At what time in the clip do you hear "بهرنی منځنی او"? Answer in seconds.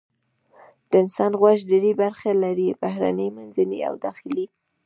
2.81-3.93